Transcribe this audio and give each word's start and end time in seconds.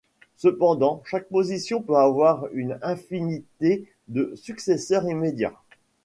Cependant, 0.35 1.03
chaque 1.05 1.29
position 1.29 1.83
peut 1.83 1.93
avoir 1.93 2.47
une 2.53 2.79
infinité 2.81 3.85
de 4.07 4.33
successeurs 4.35 5.07
immédiats. 5.07 5.53